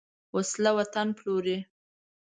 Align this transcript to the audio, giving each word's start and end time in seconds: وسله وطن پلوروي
وسله 0.35 0.71
وطن 0.77 1.07
پلوروي 1.17 1.57